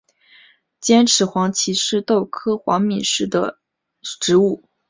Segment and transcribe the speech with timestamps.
[0.79, 3.59] 尖齿黄耆是豆科黄芪属的
[4.01, 4.63] 植物。